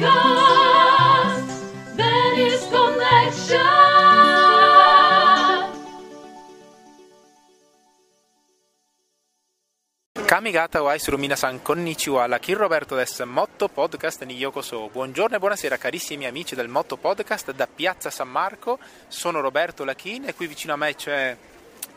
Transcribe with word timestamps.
Podcast 0.00 1.94
Venice 1.94 2.68
Connection 2.70 3.58
Kamigata 10.24 10.82
wa 10.82 10.96
Rumina 10.96 11.36
san 11.36 11.60
konnichiwa, 11.60 12.26
la 12.26 12.38
Kin 12.38 12.56
Roberto 12.56 12.96
des 12.96 13.20
Motto 13.26 13.68
Podcast 13.68 14.22
ni 14.24 14.36
Yokoso. 14.36 14.88
Buongiorno 14.88 15.36
e 15.36 15.38
buonasera 15.38 15.76
carissimi 15.76 16.24
amici 16.24 16.54
del 16.54 16.68
Motto 16.68 16.96
Podcast 16.96 17.52
da 17.52 17.66
Piazza 17.66 18.08
San 18.08 18.30
Marco. 18.30 18.78
Sono 19.06 19.40
Roberto 19.40 19.84
Lachin 19.84 20.28
e 20.28 20.34
qui 20.34 20.46
vicino 20.46 20.72
a 20.72 20.76
me 20.76 20.94
c'è 20.94 21.36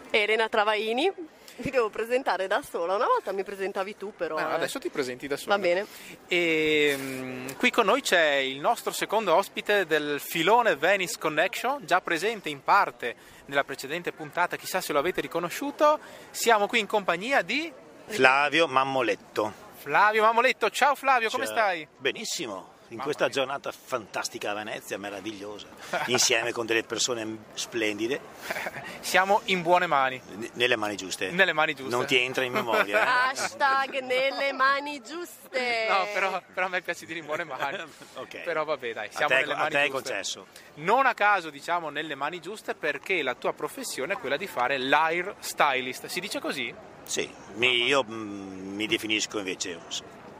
Elena 0.09 0.49
Travaini, 0.49 1.09
mi 1.57 1.69
devo 1.69 1.89
presentare 1.89 2.47
da 2.47 2.61
sola. 2.61 2.95
Una 2.95 3.05
volta 3.05 3.31
mi 3.31 3.43
presentavi 3.43 3.97
tu, 3.97 4.13
però. 4.15 4.37
Ah, 4.37 4.51
eh. 4.51 4.53
adesso 4.53 4.79
ti 4.79 4.89
presenti 4.89 5.27
da 5.27 5.37
solo. 5.37 5.55
Va 5.55 5.61
bene. 5.61 5.85
E 6.27 6.95
mm, 6.97 7.47
qui 7.57 7.69
con 7.69 7.85
noi 7.85 8.01
c'è 8.01 8.35
il 8.35 8.59
nostro 8.59 8.91
secondo 8.91 9.35
ospite 9.35 9.85
del 9.85 10.19
filone 10.19 10.75
Venice 10.75 11.17
Connection, 11.19 11.85
già 11.85 12.01
presente 12.01 12.49
in 12.49 12.63
parte 12.63 13.15
nella 13.45 13.63
precedente 13.63 14.11
puntata, 14.11 14.55
chissà 14.55 14.81
se 14.81 14.93
lo 14.93 14.99
avete 14.99 15.21
riconosciuto. 15.21 15.99
Siamo 16.31 16.67
qui 16.67 16.79
in 16.79 16.87
compagnia 16.87 17.41
di 17.41 17.71
Flavio 18.05 18.67
Mammoletto. 18.67 19.71
Flavio 19.75 20.23
Mamoletto. 20.23 20.69
Ciao 20.69 20.95
Flavio, 20.95 21.29
come 21.29 21.45
Ciao. 21.45 21.53
stai? 21.53 21.87
Benissimo, 21.97 22.72
in 22.93 22.99
questa 22.99 23.27
giornata 23.29 23.71
fantastica 23.71 24.51
a 24.51 24.53
Venezia, 24.53 24.97
meravigliosa, 24.97 25.67
insieme 26.07 26.51
con 26.51 26.65
delle 26.65 26.83
persone 26.83 27.37
splendide, 27.53 28.19
Siamo 29.01 29.41
in 29.45 29.61
buone 29.61 29.85
mani, 29.87 30.21
n- 30.37 30.49
nelle 30.53 30.75
mani 30.75 30.95
giuste. 30.95 31.29
nelle 31.31 31.53
mani 31.53 31.73
giuste. 31.73 31.93
Non 31.95 32.05
ti 32.05 32.17
entra 32.17 32.43
in 32.43 32.53
memoria. 32.53 33.01
eh? 33.01 33.05
Hashtag 33.31 33.99
nelle 34.01 34.51
mani 34.53 35.01
giuste. 35.01 35.87
No, 35.89 36.05
però, 36.13 36.41
però 36.53 36.65
a 36.67 36.69
me 36.69 36.81
piace 36.81 37.05
dire 37.05 37.19
in 37.19 37.25
buone 37.25 37.43
mani. 37.43 37.77
Ok. 38.15 38.41
Però 38.43 38.63
vabbè, 38.63 38.93
dai, 38.93 39.07
A 39.07 39.11
siamo 39.11 39.27
te- 39.27 39.35
nelle 39.41 39.53
a 39.53 39.57
mani 39.57 39.69
te 39.71 39.83
è 39.83 39.89
giuste. 39.89 40.09
concesso. 40.09 40.47
Non 40.75 41.05
a 41.05 41.13
caso 41.13 41.49
diciamo 41.49 41.89
nelle 41.89 42.15
mani 42.15 42.39
giuste 42.39 42.75
perché 42.75 43.21
la 43.23 43.33
tua 43.35 43.53
professione 43.53 44.13
è 44.13 44.17
quella 44.17 44.37
di 44.37 44.47
fare 44.47 44.77
l'air 44.77 45.35
stylist. 45.39 46.05
Si 46.05 46.19
dice 46.19 46.39
così? 46.39 46.73
Sì, 47.03 47.29
mi- 47.55 47.83
io 47.85 48.03
mm, 48.03 48.75
mi 48.75 48.87
definisco 48.87 49.39
invece 49.39 49.79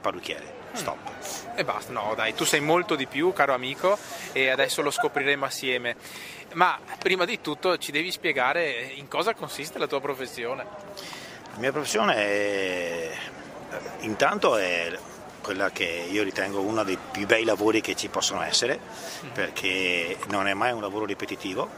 parrucchiere. 0.03 0.61
Stop. 0.73 1.55
E 1.55 1.63
basta, 1.63 1.93
no 1.93 2.13
dai, 2.15 2.35
tu 2.35 2.43
sei 2.43 2.59
molto 2.59 2.95
di 2.95 3.07
più, 3.07 3.31
caro 3.31 3.53
amico, 3.53 3.97
e 4.33 4.49
adesso 4.49 4.81
lo 4.81 4.91
scopriremo 4.91 5.45
assieme. 5.45 5.95
Ma 6.53 6.77
prima 6.99 7.25
di 7.25 7.39
tutto 7.41 7.77
ci 7.77 7.91
devi 7.91 8.11
spiegare 8.11 8.69
in 8.95 9.07
cosa 9.07 9.33
consiste 9.33 9.79
la 9.79 9.87
tua 9.87 10.01
professione. 10.01 10.65
La 11.53 11.59
mia 11.59 11.71
professione 11.71 12.15
è, 12.15 13.11
intanto 13.99 14.57
è 14.57 14.91
quella 15.43 15.69
che 15.69 16.07
io 16.09 16.23
ritengo 16.23 16.61
uno 16.61 16.83
dei 16.83 16.97
più 17.11 17.27
bei 17.27 17.43
lavori 17.43 17.81
che 17.81 17.95
ci 17.95 18.07
possono 18.07 18.41
essere, 18.41 18.79
perché 19.31 20.17
non 20.29 20.47
è 20.47 20.55
mai 20.55 20.71
un 20.71 20.81
lavoro 20.81 21.05
ripetitivo, 21.05 21.69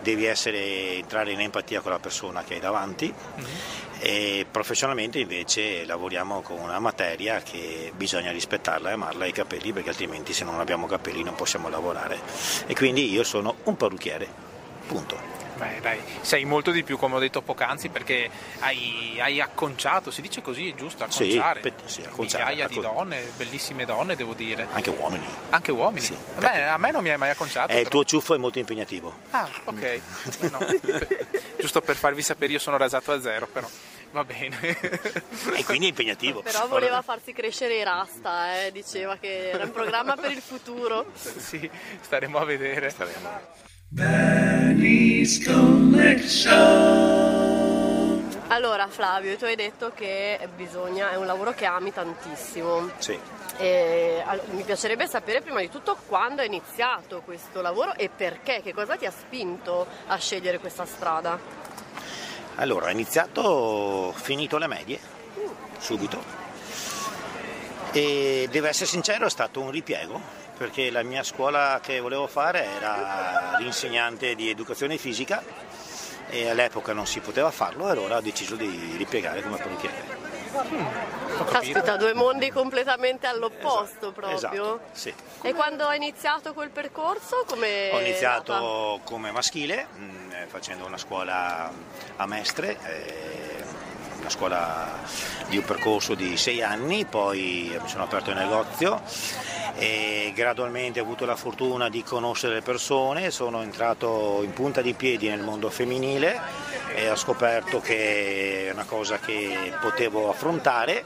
devi 0.00 0.24
essere, 0.24 0.94
entrare 0.94 1.32
in 1.32 1.40
empatia 1.40 1.80
con 1.80 1.90
la 1.90 1.98
persona 1.98 2.44
che 2.44 2.54
hai 2.54 2.60
davanti. 2.60 3.12
E 3.98 4.46
professionalmente 4.50 5.18
invece 5.18 5.84
lavoriamo 5.86 6.42
con 6.42 6.58
una 6.58 6.78
materia 6.78 7.40
che 7.40 7.90
bisogna 7.96 8.30
rispettarla 8.32 8.90
e 8.90 8.92
amarla 8.92 9.24
i 9.24 9.32
capelli 9.32 9.72
perché 9.72 9.90
altrimenti 9.90 10.32
se 10.32 10.44
non 10.44 10.60
abbiamo 10.60 10.86
capelli 10.86 11.22
non 11.22 11.34
possiamo 11.34 11.68
lavorare. 11.68 12.18
E 12.66 12.74
quindi 12.74 13.10
io 13.10 13.24
sono 13.24 13.56
un 13.64 13.76
parrucchiere, 13.76 14.28
punto. 14.86 15.43
Beh 15.56 15.80
dai, 15.80 16.00
sei 16.22 16.44
molto 16.44 16.70
di 16.72 16.82
più 16.82 16.96
come 16.98 17.14
ho 17.14 17.18
detto 17.20 17.40
poc'anzi 17.40 17.88
perché 17.88 18.28
hai, 18.60 19.18
hai 19.20 19.40
acconciato, 19.40 20.10
si 20.10 20.20
dice 20.20 20.42
così, 20.42 20.70
è 20.70 20.74
giusto, 20.74 21.06
Sì, 21.08 21.22
acconciare. 21.22 21.60
pe- 21.60 21.72
sì, 21.84 22.02
acconciare, 22.02 22.44
Migliaia 22.44 22.66
di 22.68 22.76
accon- 22.78 22.94
donne, 22.94 23.22
bellissime 23.36 23.84
donne 23.84 24.16
devo 24.16 24.34
dire. 24.34 24.66
Anche 24.72 24.90
uomini. 24.90 25.24
Anche 25.50 25.70
uomini. 25.70 26.04
Sì, 26.04 26.16
Beh, 26.38 26.64
a 26.68 26.76
me 26.78 26.90
non 26.90 27.02
mi 27.02 27.10
hai 27.10 27.18
mai 27.18 27.30
acconciato. 27.30 27.72
Eh, 27.72 27.80
il 27.80 27.88
tuo 27.88 28.04
ciuffo 28.04 28.34
è 28.34 28.38
molto 28.38 28.58
impegnativo. 28.58 29.14
Ah, 29.30 29.48
ok. 29.64 30.00
No, 30.50 30.58
giusto 31.58 31.80
per 31.80 31.96
farvi 31.96 32.22
sapere, 32.22 32.52
io 32.52 32.58
sono 32.58 32.76
rasato 32.76 33.12
a 33.12 33.20
zero, 33.20 33.46
però 33.46 33.68
va 34.10 34.24
bene. 34.24 34.58
E 35.54 35.64
quindi 35.64 35.86
è 35.86 35.88
impegnativo. 35.90 36.42
Però 36.42 36.66
voleva 36.66 37.00
farsi 37.02 37.32
crescere 37.32 37.76
i 37.76 37.82
rasta, 37.84 38.64
eh. 38.64 38.72
diceva 38.72 39.16
che 39.18 39.50
era 39.50 39.64
un 39.64 39.70
programma 39.72 40.16
per 40.16 40.30
il 40.32 40.40
futuro. 40.42 41.06
sì, 41.14 41.68
staremo 42.00 42.38
a 42.38 42.44
vedere. 42.44 42.92
Venice 43.88 45.44
Connection. 45.44 47.22
Allora, 48.48 48.86
Flavio, 48.88 49.36
tu 49.36 49.44
hai 49.44 49.56
detto 49.56 49.92
che 49.94 50.48
bisogna, 50.56 51.10
è 51.10 51.16
un 51.16 51.26
lavoro 51.26 51.52
che 51.52 51.64
ami 51.64 51.92
tantissimo. 51.92 52.90
Sì. 52.98 53.18
E, 53.56 54.22
allora, 54.24 54.46
mi 54.50 54.62
piacerebbe 54.62 55.06
sapere 55.06 55.40
prima 55.40 55.60
di 55.60 55.68
tutto 55.68 55.96
quando 56.06 56.42
è 56.42 56.44
iniziato 56.44 57.22
questo 57.22 57.60
lavoro 57.60 57.94
e 57.94 58.08
perché, 58.08 58.62
che 58.62 58.72
cosa 58.74 58.96
ti 58.96 59.06
ha 59.06 59.12
spinto 59.12 59.86
a 60.06 60.16
scegliere 60.16 60.58
questa 60.58 60.84
strada? 60.86 61.38
Allora, 62.56 62.86
ho 62.86 62.90
iniziato, 62.90 64.12
finito 64.16 64.58
le 64.58 64.66
medie, 64.66 64.98
subito. 65.78 66.22
E 67.92 68.48
devo 68.50 68.66
essere 68.66 68.86
sincero, 68.86 69.26
è 69.26 69.30
stato 69.30 69.60
un 69.60 69.70
ripiego, 69.70 70.20
perché 70.56 70.90
la 70.90 71.02
mia 71.02 71.22
scuola 71.22 71.80
che 71.82 72.00
volevo 72.00 72.26
fare 72.26 72.64
era 72.64 73.56
l'insegnante 73.58 74.34
di 74.34 74.48
educazione 74.50 74.96
fisica 74.98 75.42
e 76.28 76.48
all'epoca 76.48 76.92
non 76.92 77.06
si 77.06 77.20
poteva 77.20 77.50
farlo, 77.50 77.88
e 77.88 77.90
allora 77.90 78.16
ho 78.16 78.20
deciso 78.20 78.54
di 78.54 78.94
ripiegare 78.96 79.42
come 79.42 79.56
parrucchiere. 79.56 80.22
Capito. 80.54 81.44
Caspita, 81.50 81.96
due 81.96 82.14
mondi 82.14 82.50
completamente 82.50 83.26
all'opposto 83.26 84.12
proprio. 84.12 84.36
Esatto, 84.36 84.80
sì. 84.92 85.12
E 85.42 85.52
quando 85.52 85.86
hai 85.86 85.96
iniziato 85.96 86.54
quel 86.54 86.70
percorso? 86.70 87.44
Come 87.46 87.90
Ho 87.92 87.98
è 87.98 88.02
iniziato 88.02 89.00
come 89.02 89.32
maschile, 89.32 89.88
mh, 89.92 90.30
eh, 90.30 90.46
facendo 90.46 90.86
una 90.86 90.96
scuola 90.96 91.70
a 92.16 92.26
Mestre, 92.26 92.78
eh, 92.84 93.64
una 94.20 94.30
scuola 94.30 94.92
di 95.48 95.58
un 95.58 95.64
percorso 95.64 96.14
di 96.14 96.36
sei 96.36 96.62
anni, 96.62 97.04
poi 97.04 97.76
mi 97.80 97.88
sono 97.88 98.04
aperto 98.04 98.30
il 98.30 98.36
negozio 98.36 99.02
e 99.76 100.32
gradualmente 100.34 101.00
ho 101.00 101.02
avuto 101.02 101.24
la 101.24 101.36
fortuna 101.36 101.88
di 101.88 102.02
conoscere 102.02 102.54
le 102.54 102.62
persone, 102.62 103.30
sono 103.30 103.62
entrato 103.62 104.40
in 104.42 104.52
punta 104.52 104.80
di 104.80 104.94
piedi 104.94 105.28
nel 105.28 105.40
mondo 105.40 105.70
femminile 105.70 106.40
e 106.94 107.10
ho 107.10 107.16
scoperto 107.16 107.80
che 107.80 108.68
è 108.68 108.72
una 108.72 108.84
cosa 108.84 109.18
che 109.18 109.72
potevo 109.80 110.30
affrontare 110.30 111.04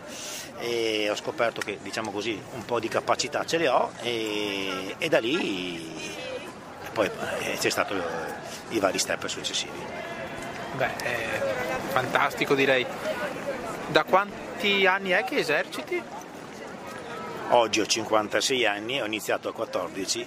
e 0.59 1.09
ho 1.11 1.15
scoperto 1.15 1.61
che 1.61 1.79
diciamo 1.81 2.11
così 2.11 2.41
un 2.55 2.65
po' 2.65 2.81
di 2.81 2.89
capacità 2.89 3.45
ce 3.45 3.59
le 3.59 3.69
ho 3.69 3.91
e, 4.03 4.95
e 4.99 5.09
da 5.09 5.21
lì 5.21 6.27
poi 6.93 7.09
eh, 7.43 7.57
c'è 7.59 7.71
stato 7.71 7.95
i 8.71 8.81
vari 8.81 8.99
step 8.99 9.27
successivi. 9.27 9.79
Beh, 10.75 10.97
è 10.97 11.41
fantastico 11.91 12.57
direi. 12.57 12.85
Da 13.87 14.03
quanti 14.03 14.85
anni 14.85 15.11
è 15.11 15.23
che 15.23 15.37
eserciti? 15.37 16.03
Oggi 17.51 17.81
ho 17.81 17.87
56 17.87 18.67
anni, 18.67 19.01
ho 19.01 19.07
iniziato 19.07 19.49
a 19.49 19.53
14. 19.53 20.27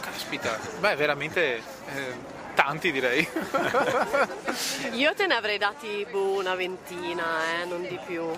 Caspita, 0.00 0.58
beh, 0.80 0.96
veramente 0.96 1.56
eh, 1.56 1.62
tanti 2.54 2.90
direi. 2.90 3.26
Io 4.92 5.14
te 5.14 5.26
ne 5.28 5.34
avrei 5.36 5.58
dati 5.58 6.04
boh, 6.10 6.38
una 6.38 6.54
ventina, 6.56 7.24
eh, 7.60 7.64
non 7.64 7.82
di 7.82 7.98
più. 8.04 8.28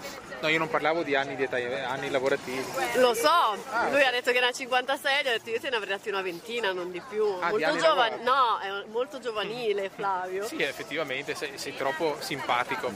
No, 0.43 0.49
io 0.49 0.59
non 0.59 0.71
parlavo 0.71 1.03
di 1.03 1.15
anni, 1.15 1.37
di 1.37 1.43
età, 1.43 1.57
anni 1.57 2.09
lavorativi. 2.09 2.65
Lo 2.95 3.13
so, 3.13 3.29
Ah. 3.73 3.89
lui 3.91 4.03
ha 4.03 4.11
detto 4.11 4.31
che 4.33 4.39
era 4.39 4.51
56, 4.51 5.23
gli 5.23 5.29
ho 5.29 5.33
detto 5.33 5.51
io 5.51 5.61
te 5.61 5.69
ne 5.69 5.77
avrei 5.77 5.91
dati 5.97 6.09
una 6.09 6.23
ventina, 6.23 6.73
non 6.73 6.91
di 6.91 7.03
più. 7.11 7.27
Ah, 7.41 7.47
di 7.47 7.51
molto 7.53 7.67
anni 7.67 7.79
giovane, 7.79 8.17
no, 8.23 8.59
è 8.59 8.85
molto 8.91 9.19
giovanile 9.19 9.91
Flavio. 9.95 10.47
Sì, 10.47 10.63
effettivamente 10.63 11.35
sei, 11.35 11.59
sei 11.59 11.77
troppo 11.77 12.17
simpatico. 12.21 12.91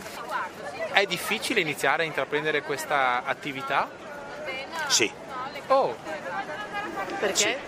È 0.92 1.04
difficile 1.04 1.60
iniziare 1.60 2.04
a 2.04 2.06
intraprendere 2.06 2.62
questa 2.62 3.24
attività? 3.24 3.90
Sì, 4.88 5.10
Oh, 5.68 5.94
Perché? 7.20 7.58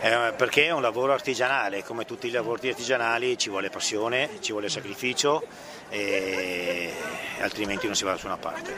eh, 0.00 0.32
perché 0.36 0.66
è 0.66 0.70
un 0.70 0.82
lavoro 0.82 1.12
artigianale, 1.12 1.82
come 1.82 2.04
tutti 2.04 2.28
i 2.28 2.30
lavori 2.30 2.68
artigianali 2.68 3.36
ci 3.36 3.48
vuole 3.50 3.70
passione, 3.70 4.38
ci 4.40 4.52
vuole 4.52 4.68
sacrificio 4.68 5.42
e 5.88 6.92
altrimenti 7.40 7.86
non 7.86 7.96
si 7.96 8.04
va 8.04 8.10
da 8.10 8.14
nessuna 8.16 8.36
parte. 8.36 8.72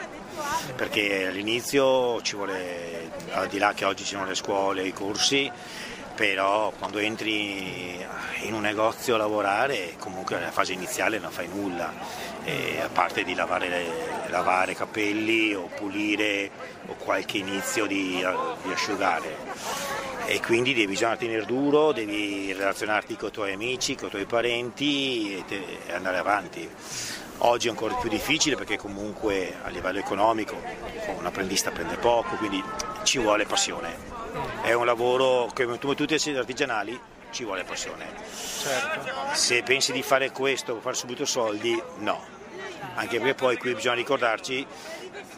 Perché 0.75 1.27
all'inizio 1.27 2.19
ci 2.21 2.35
vuole, 2.35 3.11
al 3.31 3.47
di 3.47 3.59
là 3.59 3.73
che 3.73 3.85
oggi 3.85 4.03
ci 4.03 4.13
sono 4.15 4.25
le 4.25 4.35
scuole, 4.35 4.83
i 4.83 4.93
corsi, 4.93 5.51
però 6.21 6.71
quando 6.77 6.99
entri 6.99 7.97
in 8.41 8.53
un 8.53 8.61
negozio 8.61 9.15
a 9.15 9.17
lavorare 9.17 9.95
comunque 9.97 10.35
nella 10.35 10.51
fase 10.51 10.71
iniziale 10.71 11.17
non 11.17 11.31
fai 11.31 11.47
nulla, 11.47 11.91
e 12.43 12.79
a 12.79 12.89
parte 12.89 13.23
di 13.23 13.33
lavare, 13.33 14.27
lavare 14.27 14.75
capelli 14.75 15.55
o 15.55 15.67
pulire 15.75 16.51
o 16.85 16.93
qualche 16.93 17.39
inizio 17.39 17.87
di, 17.87 18.23
di 18.61 18.71
asciugare 18.71 19.35
e 20.27 20.39
quindi 20.41 20.75
devi 20.75 20.85
bisogna 20.85 21.17
tenere 21.17 21.43
duro, 21.43 21.91
devi 21.91 22.53
relazionarti 22.53 23.15
con 23.15 23.29
i 23.29 23.31
tuoi 23.31 23.53
amici, 23.53 23.95
con 23.95 24.09
i 24.09 24.11
tuoi 24.11 24.25
parenti 24.25 25.37
e, 25.37 25.45
te- 25.45 25.79
e 25.87 25.91
andare 25.91 26.19
avanti. 26.19 26.69
Oggi 27.43 27.67
è 27.67 27.69
ancora 27.71 27.95
più 27.95 28.07
difficile 28.07 28.55
perché 28.55 28.77
comunque 28.77 29.55
a 29.63 29.69
livello 29.69 29.97
economico 29.97 30.61
un 31.17 31.25
apprendista 31.25 31.71
prende 31.71 31.97
poco, 31.97 32.35
quindi 32.35 32.63
ci 33.01 33.17
vuole 33.17 33.47
passione. 33.47 33.97
È 34.61 34.73
un 34.73 34.85
lavoro 34.85 35.49
che 35.51 35.65
come 35.65 35.79
tutti 35.79 36.15
gli 36.15 36.35
artigianali 36.35 36.99
ci 37.31 37.43
vuole 37.43 37.63
passione. 37.63 38.05
Certo. 38.61 39.11
Se 39.33 39.63
pensi 39.63 39.91
di 39.91 40.03
fare 40.03 40.29
questo 40.31 40.73
per 40.73 40.81
fare 40.83 40.95
subito 40.95 41.25
soldi, 41.25 41.81
no. 41.97 42.40
Anche 42.95 43.17
perché 43.19 43.33
poi 43.35 43.57
qui 43.57 43.73
bisogna 43.73 43.95
ricordarci 43.95 44.65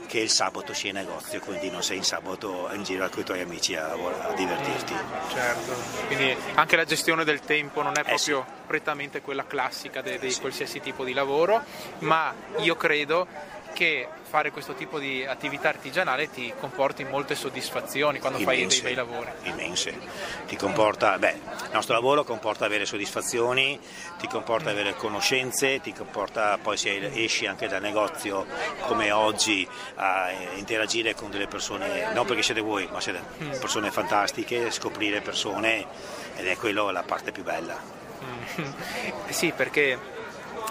che 0.08 0.20
il 0.20 0.30
sabato 0.30 0.74
sei 0.74 0.90
in 0.92 0.98
negozio, 0.98 1.40
quindi 1.40 1.70
non 1.70 1.82
sei 1.82 1.98
in 1.98 2.04
sabato 2.04 2.70
in 2.74 2.84
giro 2.84 3.08
con 3.10 3.22
i 3.22 3.24
tuoi 3.24 3.42
amici 3.42 3.76
a, 3.76 3.92
a 3.92 4.34
divertirti. 4.34 4.94
Certo, 5.34 5.74
quindi 6.08 6.36
anche 6.56 6.76
la 6.76 6.86
gestione 6.86 7.24
del 7.24 7.40
tempo 7.42 7.82
non 7.82 7.94
è 7.98 8.02
Eh 8.06 8.18
sì. 8.18 8.32
proprio 8.32 8.62
prettamente 8.68 9.22
quella 9.22 9.46
classica 9.46 10.02
di 10.02 10.32
sì. 10.32 10.40
qualsiasi 10.40 10.80
tipo 10.82 11.04
di 11.04 11.14
lavoro, 11.14 11.64
ma 12.00 12.34
io 12.58 12.76
credo 12.76 13.28
che 13.74 14.08
fare 14.22 14.52
questo 14.52 14.74
tipo 14.74 14.98
di 14.98 15.26
attività 15.26 15.70
artigianale 15.70 16.30
ti 16.30 16.52
comporti 16.60 17.04
molte 17.04 17.36
soddisfazioni 17.36 18.20
quando 18.20 18.40
fai 18.40 18.56
dei 18.56 18.64
Immense, 18.64 18.82
bei 18.82 18.96
lavori. 18.96 19.30
Immense. 19.44 20.00
Ti 20.48 20.56
comporta, 20.56 21.20
beh, 21.20 21.32
il 21.32 21.70
nostro 21.74 21.94
lavoro 21.94 22.24
comporta 22.24 22.66
avere 22.66 22.86
soddisfazioni, 22.86 23.80
ti 24.18 24.28
comporta 24.28 24.70
avere 24.70 24.96
conoscenze, 24.96 25.82
ti 25.82 25.94
comporta 25.94 26.58
poi 26.58 26.78
se 26.78 27.12
esci 27.14 27.46
anche 27.46 27.68
dal 27.68 27.82
negozio 27.82 28.46
come 28.82 29.12
oggi 29.12 29.68
a 29.96 30.32
interagire 30.56 31.14
con 31.14 31.30
delle 31.30 31.48
persone, 31.48 32.12
non 32.14 32.26
perché 32.26 32.42
siete 32.42 32.62
voi, 32.62 32.88
ma 32.92 33.02
siete 33.02 33.22
persone 33.60 33.92
fantastiche, 33.92 34.72
scoprire 34.72 35.22
persone 35.22 35.86
ed 36.36 36.48
è 36.48 36.58
quello 36.58 36.90
la 36.90 37.04
parte 37.04 37.32
più 37.32 37.44
bella. 37.44 37.78
Sì, 39.30 39.52
perché 39.56 39.98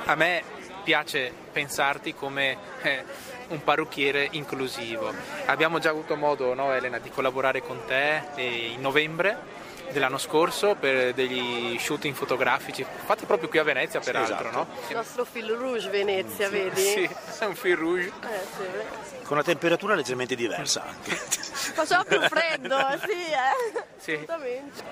a 0.04 0.14
me 0.14 0.43
piace 0.82 1.32
pensarti 1.52 2.14
come 2.14 2.56
eh, 2.82 3.05
un 3.49 3.62
parrucchiere 3.62 4.29
inclusivo. 4.32 5.12
Abbiamo 5.46 5.79
già 5.79 5.90
avuto 5.90 6.17
modo, 6.17 6.55
no, 6.55 6.73
Elena, 6.73 6.99
di 6.99 7.11
collaborare 7.11 7.62
con 7.62 7.84
te 7.87 8.23
eh, 8.34 8.73
in 8.75 8.81
novembre 8.81 9.61
dell'anno 9.93 10.19
scorso 10.19 10.75
per 10.75 11.12
degli 11.12 11.79
shooting 11.79 12.14
fotografici 12.14 12.82
fatti 13.05 13.26
proprio 13.26 13.50
qui 13.50 13.58
a 13.58 13.62
Venezia 13.62 14.00
peraltro, 14.00 14.49
esatto. 14.49 14.56
no? 14.56 14.67
Il 14.88 14.96
nostro 14.96 15.25
fil 15.25 15.50
rouge 15.50 15.90
Venezia, 15.90 16.49
vedi? 16.49 16.81
Sì, 16.81 17.11
è 17.38 17.44
un 17.44 17.55
fil 17.55 17.76
rouge. 17.76 18.06
Eh, 18.06 18.40
sì. 18.56 19.17
Con 19.23 19.37
una 19.37 19.43
temperatura 19.43 19.94
leggermente 19.94 20.35
diversa 20.35 20.85
anche. 20.85 21.14
Faceva 21.14 22.05
più 22.05 22.20
freddo, 22.20 22.78
sì, 23.05 23.12
eh. 23.12 23.85
Sì. 23.99 24.12
Assolutamente. 24.12 24.82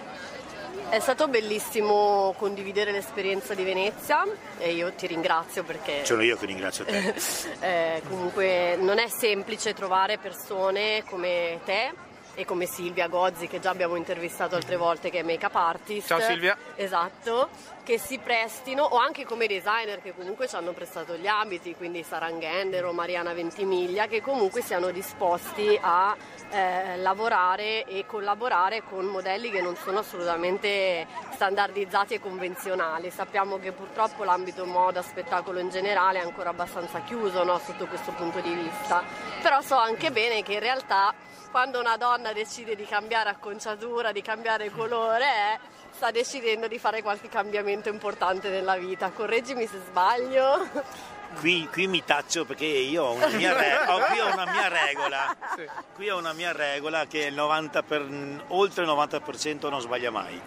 È 0.88 0.98
stato 0.98 1.28
bellissimo 1.28 2.34
condividere 2.36 2.90
l'esperienza 2.90 3.54
di 3.54 3.62
Venezia 3.62 4.24
e 4.58 4.72
io 4.72 4.92
ti 4.92 5.06
ringrazio 5.06 5.62
perché 5.62 6.04
Sono 6.04 6.22
io 6.22 6.36
che 6.36 6.46
ringrazio 6.46 6.84
te. 6.84 7.14
eh, 7.60 8.02
comunque 8.08 8.76
non 8.76 8.98
è 8.98 9.08
semplice 9.08 9.72
trovare 9.72 10.18
persone 10.18 11.04
come 11.04 11.60
te 11.64 11.92
e 12.34 12.44
come 12.44 12.66
Silvia 12.66 13.06
Gozzi 13.08 13.46
che 13.46 13.60
già 13.60 13.70
abbiamo 13.70 13.96
intervistato 13.96 14.56
altre 14.56 14.76
volte 14.76 15.10
che 15.10 15.20
è 15.20 15.22
make-up 15.22 15.54
artist. 15.54 16.06
Ciao, 16.06 16.20
Silvia. 16.20 16.56
Esatto, 16.74 17.48
che 17.82 17.98
si 17.98 18.18
prestino 18.18 18.84
o 18.84 18.96
anche 18.96 19.24
come 19.24 19.46
designer 19.46 20.00
che 20.00 20.14
comunque 20.14 20.48
ci 20.48 20.56
hanno 20.56 20.72
prestato 20.72 21.16
gli 21.16 21.26
abiti, 21.26 21.74
quindi 21.74 22.02
Sarangender 22.02 22.84
o 22.84 22.92
Mariana 22.92 23.32
Ventimiglia, 23.32 24.06
che 24.06 24.20
comunque 24.20 24.62
siano 24.62 24.90
disposti 24.90 25.78
a 25.80 26.16
eh, 26.50 26.96
lavorare 26.98 27.84
e 27.84 28.04
collaborare 28.06 28.82
con 28.82 29.06
modelli 29.06 29.50
che 29.50 29.60
non 29.60 29.76
sono 29.76 30.00
assolutamente 30.00 31.06
standardizzati 31.32 32.14
e 32.14 32.20
convenzionali. 32.20 33.10
Sappiamo 33.10 33.58
che 33.58 33.72
purtroppo 33.72 34.24
l'ambito 34.24 34.64
moda, 34.64 35.02
spettacolo 35.02 35.58
in 35.58 35.70
generale 35.70 36.20
è 36.20 36.22
ancora 36.22 36.50
abbastanza 36.50 37.00
chiuso 37.00 37.42
no, 37.44 37.58
sotto 37.58 37.86
questo 37.86 38.12
punto 38.12 38.40
di 38.40 38.52
vista, 38.52 39.02
però 39.42 39.60
so 39.60 39.76
anche 39.76 40.10
bene 40.10 40.42
che 40.42 40.54
in 40.54 40.60
realtà 40.60 41.14
quando 41.50 41.80
una 41.80 41.96
donna 41.96 42.32
decide 42.32 42.76
di 42.76 42.84
cambiare 42.84 43.28
acconciatura, 43.28 44.12
di 44.12 44.22
cambiare 44.22 44.70
colore, 44.70 45.24
eh, 45.24 45.58
sta 46.00 46.10
decidendo 46.10 46.66
di 46.66 46.78
fare 46.78 47.02
qualche 47.02 47.28
cambiamento 47.28 47.90
importante 47.90 48.48
nella 48.48 48.78
vita. 48.78 49.10
Correggimi 49.10 49.66
se 49.66 49.80
sbaglio. 49.86 51.19
Qui, 51.38 51.68
qui 51.72 51.86
mi 51.86 52.04
taccio 52.04 52.44
perché 52.44 52.64
io 52.66 53.04
ho 53.04 53.12
una 53.12 53.28
mia, 53.28 53.56
re- 53.56 53.84
ho- 53.86 54.00
qui 54.06 54.18
ho 54.18 54.32
una 54.32 54.44
mia 54.50 54.68
regola. 54.68 55.36
Sì. 55.56 55.64
Qui 55.94 56.10
ho 56.10 56.18
una 56.18 56.32
mia 56.32 56.52
regola 56.52 57.06
che 57.06 57.18
il 57.26 57.34
90 57.34 57.82
per- 57.82 58.44
oltre 58.48 58.82
il 58.82 58.88
90% 58.90 59.68
non 59.70 59.80
sbaglia 59.80 60.10
mai. 60.10 60.40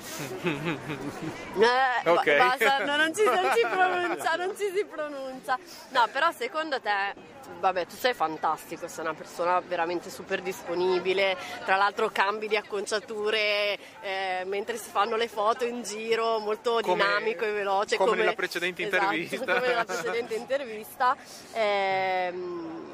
Eh, 0.43 2.09
Ok. 2.09 2.37
ba- 2.37 2.55
basta, 2.57 2.83
no, 2.85 2.95
non, 2.97 3.13
ci, 3.15 3.23
non 3.23 3.51
ci 3.55 3.61
pronuncia, 3.69 4.35
non 4.35 4.53
ci 4.57 4.71
si 4.75 4.85
pronuncia. 4.85 5.57
No, 5.89 6.07
però 6.11 6.31
secondo 6.31 6.79
te, 6.81 7.13
vabbè, 7.59 7.85
tu 7.87 7.95
sei 7.95 8.13
fantastico, 8.13 8.87
sei 8.87 9.05
una 9.05 9.13
persona 9.13 9.59
veramente 9.61 10.09
super 10.09 10.41
disponibile. 10.41 11.37
Tra 11.65 11.75
l'altro 11.75 12.09
cambi 12.09 12.47
di 12.47 12.57
acconciature 12.57 13.77
eh, 14.01 14.43
mentre 14.45 14.77
si 14.77 14.89
fanno 14.89 15.15
le 15.15 15.27
foto 15.27 15.63
in 15.65 15.81
giro, 15.83 16.39
molto 16.39 16.79
Come- 16.81 16.95
dinamico 17.03 17.45
e 17.45 17.51
veloce. 17.51 17.95
come 17.97 18.15
nella 18.17 18.33
precedente 18.33 18.83
Esatto, 18.85 19.03
intervista. 19.13 19.53
come 19.53 19.67
nella 19.67 19.85
precedente 19.85 20.33
intervista. 20.35 20.71
Ehm, 21.53 22.91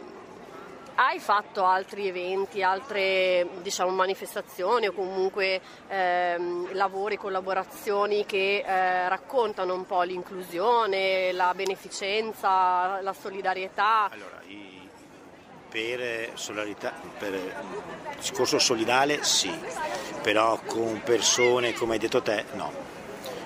hai 0.95 1.19
fatto 1.19 1.63
altri 1.63 2.07
eventi, 2.09 2.61
altre 2.61 3.47
diciamo, 3.61 3.89
manifestazioni 3.91 4.87
o 4.87 4.91
comunque 4.91 5.61
ehm, 5.87 6.73
lavori, 6.73 7.15
collaborazioni 7.15 8.25
che 8.25 8.63
eh, 8.65 9.07
raccontano 9.07 9.73
un 9.73 9.85
po' 9.85 10.01
l'inclusione, 10.01 11.31
la 11.31 11.53
beneficenza, 11.55 12.99
la 13.01 13.13
solidarietà? 13.13 14.09
Allora, 14.11 14.41
i- 14.47 14.77
per, 15.69 16.33
per 17.19 17.39
discorso 18.17 18.57
solidale 18.59 19.23
sì, 19.23 19.55
però 20.21 20.59
con 20.65 20.99
persone 21.03 21.73
come 21.73 21.93
hai 21.93 21.99
detto 21.99 22.21
te 22.21 22.43
no. 22.53 22.71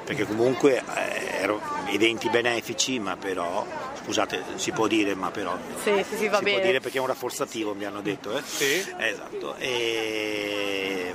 Perché 0.05 0.25
comunque 0.25 0.81
eh, 0.95 1.32
erano 1.43 1.61
eventi 1.89 2.29
benefici, 2.29 2.99
ma 2.99 3.15
però, 3.17 3.65
scusate, 4.03 4.43
si 4.55 4.71
può 4.71 4.87
dire, 4.87 5.13
ma 5.15 5.29
però 5.31 5.57
Sì, 5.81 6.03
sì, 6.07 6.15
sì, 6.17 6.27
va 6.27 6.37
si 6.37 6.43
bene. 6.43 6.57
può 6.57 6.65
dire 6.65 6.79
perché 6.79 6.97
è 6.97 7.01
un 7.01 7.07
rafforzativo, 7.07 7.73
mi 7.73 7.85
hanno 7.85 8.01
detto. 8.01 8.35
Eh? 8.37 8.41
Sì. 8.43 8.93
Esatto. 8.97 9.55
E, 9.57 11.13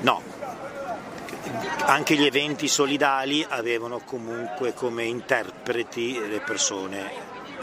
no, 0.00 0.22
anche 1.84 2.14
gli 2.16 2.24
eventi 2.24 2.68
solidali 2.68 3.44
avevano 3.48 4.00
comunque 4.00 4.74
come 4.74 5.04
interpreti 5.04 6.18
le 6.28 6.40
persone 6.40 7.10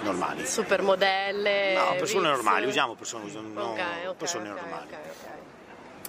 normali. 0.01 0.45
Supermodelle. 0.45 1.73
No, 1.75 1.95
persone 1.97 2.29
normali, 2.29 2.65
usiamo 2.65 2.93
persone, 2.95 3.29
no, 3.53 3.61
Ok, 3.71 3.79
ok, 4.07 4.15
persone 4.15 4.49
ok, 4.49 4.55
normali. 4.59 4.87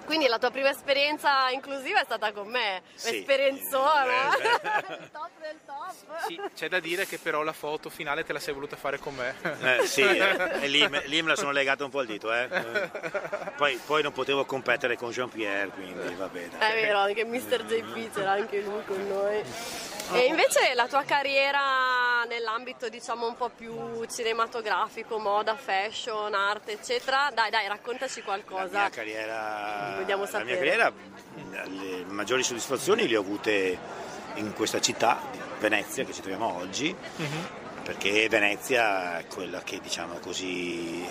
Quindi 0.04 0.26
la 0.26 0.38
tua 0.38 0.50
prima 0.50 0.70
esperienza 0.70 1.50
inclusiva 1.50 2.00
è 2.00 2.04
stata 2.04 2.32
con 2.32 2.48
me, 2.48 2.82
Sì. 2.94 3.18
esperienzona, 3.18 4.34
Eh, 4.36 4.48
il 5.00 5.10
top 5.12 5.30
del 5.40 5.56
top. 5.64 6.26
Sì, 6.26 6.40
c'è 6.54 6.68
da 6.68 6.80
dire 6.80 7.06
che 7.06 7.18
però 7.18 7.42
la 7.42 7.52
foto 7.52 7.88
finale 7.90 8.24
te 8.24 8.32
la 8.32 8.40
sei 8.40 8.52
voluta 8.54 8.76
fare 8.76 8.98
con 8.98 9.14
me. 9.14 9.34
Eh, 9.78 9.86
sì, 9.86 10.00
eh, 10.02 10.62
e 10.62 10.66
lì, 10.68 10.86
me- 10.88 11.02
lì 11.06 11.22
me 11.22 11.28
la 11.28 11.36
sono 11.36 11.52
legata 11.52 11.84
un 11.84 11.90
po' 11.90 12.00
al 12.00 12.06
dito. 12.06 12.32
Eh. 12.32 12.48
Eh, 12.50 12.90
Poi, 13.56 13.80
poi 13.86 14.02
non 14.02 14.12
potevo 14.12 14.44
competere 14.44 14.96
con 14.96 15.10
Jean-Pierre, 15.10 15.68
quindi 15.70 16.14
va 16.14 16.26
bene. 16.28 16.58
È 16.58 16.72
vero, 16.74 16.98
anche 16.98 17.24
Mr. 17.24 17.64
JP 17.64 18.12
c'era 18.14 18.32
anche 18.32 18.60
lui 18.62 18.82
con 18.84 19.06
noi. 19.06 19.42
E 20.12 20.24
invece 20.24 20.74
la 20.74 20.88
tua 20.88 21.04
carriera 21.04 21.60
nell'ambito 22.24 22.88
diciamo 22.88 23.26
un 23.26 23.36
po' 23.36 23.50
più 23.50 24.04
cinematografico, 24.04 25.18
moda, 25.18 25.56
fashion, 25.56 26.34
arte, 26.34 26.72
eccetera, 26.72 27.30
dai 27.34 27.50
dai 27.50 27.66
raccontaci 27.68 28.18
La 28.20 28.24
qualcosa. 28.24 28.78
mia 28.78 28.90
carriera, 28.90 29.94
Vogliamo 29.98 30.26
la 30.30 30.44
mia 30.44 30.54
carriera, 30.54 30.92
le 31.50 32.04
maggiori 32.06 32.42
soddisfazioni 32.42 33.08
le 33.08 33.16
ho 33.16 33.20
avute 33.20 33.78
in 34.34 34.52
questa 34.54 34.80
città, 34.80 35.18
Venezia, 35.58 36.04
che 36.04 36.12
ci 36.12 36.20
troviamo 36.20 36.56
oggi, 36.56 36.94
perché 37.82 38.28
Venezia 38.28 39.18
è 39.18 39.26
quella 39.26 39.62
che 39.62 39.80
diciamo 39.80 40.18
così 40.18 41.04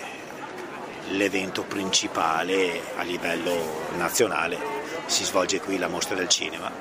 l'evento 1.11 1.63
principale 1.63 2.81
a 2.97 3.01
livello 3.03 3.87
nazionale, 3.97 4.57
si 5.07 5.23
svolge 5.23 5.59
qui 5.59 5.77
la 5.77 5.87
mostra 5.87 6.15
del 6.15 6.27
cinema. 6.27 6.71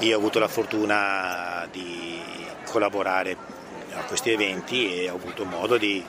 Io 0.00 0.14
ho 0.14 0.18
avuto 0.18 0.38
la 0.38 0.48
fortuna 0.48 1.66
di 1.70 2.20
collaborare 2.76 3.34
a 3.94 4.02
questi 4.02 4.30
eventi 4.30 4.94
e 4.94 5.08
ho 5.08 5.14
avuto 5.14 5.46
modo 5.46 5.78
di 5.78 6.04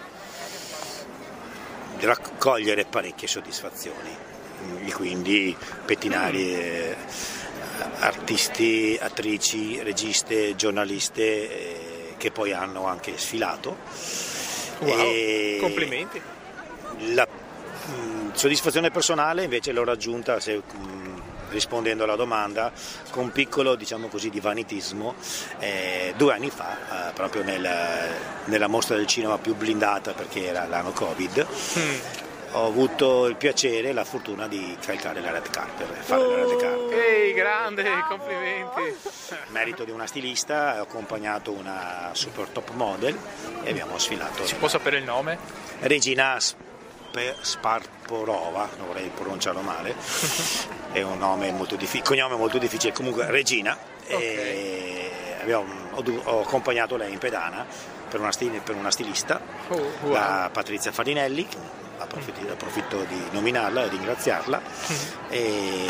di 1.97 2.05
raccogliere 2.05 2.85
parecchie 2.85 3.27
soddisfazioni, 3.27 4.25
Mm, 4.57 4.89
quindi 4.89 5.55
pettinari, 5.85 6.51
eh, 6.51 6.95
artisti, 7.99 8.97
attrici, 8.99 9.79
registe, 9.83 10.55
giornaliste 10.55 11.21
eh, 11.21 12.13
che 12.17 12.31
poi 12.31 12.53
hanno 12.53 12.87
anche 12.87 13.19
sfilato. 13.19 13.77
Wow, 14.79 14.89
E 14.89 15.57
complimenti. 15.61 16.19
La 17.13 17.27
mm, 17.27 18.31
soddisfazione 18.33 18.89
personale 18.89 19.43
invece 19.43 19.71
l'ho 19.71 19.83
raggiunta 19.83 20.39
se, 20.39 20.59
mm, 20.75 21.19
rispondendo 21.49 22.03
alla 22.03 22.15
domanda 22.15 22.71
con 23.11 23.23
un 23.23 23.31
piccolo 23.31 23.75
diciamo 23.75 24.07
così 24.07 24.29
di 24.29 24.39
vanitismo 24.39 25.15
eh, 25.59 26.13
due 26.17 26.33
anni 26.33 26.49
fa 26.49 27.09
eh, 27.09 27.13
proprio 27.13 27.43
nel- 27.43 28.15
nella 28.45 28.67
mostra 28.67 28.95
del 28.95 29.07
cinema 29.07 29.37
più 29.37 29.55
blindata 29.55 30.13
perché 30.13 30.45
era 30.47 30.65
l'anno 30.67 30.91
covid 30.91 31.45
Mm. 31.77 31.95
ho 32.53 32.65
avuto 32.65 33.25
il 33.27 33.35
piacere 33.35 33.89
e 33.89 33.93
la 33.93 34.03
fortuna 34.05 34.47
di 34.47 34.75
calcare 34.83 35.19
la 35.21 35.31
red 35.31 35.49
carpet, 35.49 35.87
fare 36.01 36.25
la 36.25 36.35
red 36.37 36.55
carpet. 36.57 36.91
Ehi, 36.97 37.33
grande, 37.33 37.83
complimenti. 38.07 38.95
Merito 39.51 39.83
di 39.83 39.91
una 39.91 40.07
stilista, 40.07 40.79
ho 40.79 40.83
accompagnato 40.83 41.51
una 41.51 42.09
super 42.13 42.47
top 42.47 42.71
model 42.71 43.15
e 43.63 43.69
abbiamo 43.69 43.97
sfilato. 43.99 44.45
Si 44.45 44.55
può 44.55 44.67
sapere 44.69 44.97
il 44.97 45.03
nome? 45.03 45.37
Regina 45.81 46.39
Spe- 46.39 46.63
Sparporova, 47.41 48.69
non 48.77 48.87
vorrei 48.87 49.09
pronunciarlo 49.13 49.61
male, 49.61 49.95
è 50.91 51.01
un 51.01 51.17
nome 51.17 51.51
molto 51.51 51.75
difficile, 51.75 52.03
cognome 52.03 52.35
molto 52.35 52.57
difficile, 52.57 52.93
comunque 52.93 53.25
Regina. 53.29 53.77
E 54.05 55.11
abbiamo- 55.41 55.65
ho, 55.93 56.03
ho 56.23 56.41
accompagnato 56.41 56.95
lei 56.95 57.11
in 57.11 57.17
pedana 57.19 57.65
per 58.09 58.19
una, 58.19 58.31
stil- 58.31 58.61
per 58.61 58.75
una 58.75 58.91
stilista, 58.91 59.39
Oh, 59.69 59.75
wow. 60.01 60.11
la 60.11 60.49
Patrizia 60.51 60.91
Farinelli, 60.91 61.45
approfitto, 61.97 62.51
approfitto 62.51 63.03
di 63.03 63.21
nominarla 63.31 63.83
e 63.83 63.89
ringraziarla 63.89 64.61
e, 65.29 65.85